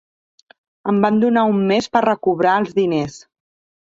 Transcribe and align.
Em 0.93 1.01
van 1.03 1.21
donar 1.23 1.43
un 1.51 1.59
mes 1.73 1.91
per 1.97 2.03
recobrar 2.07 2.57
els 2.63 2.77
diners. 2.81 3.21